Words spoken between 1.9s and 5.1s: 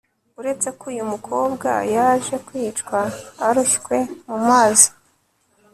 yaje kwicwa aroshywe mu mazi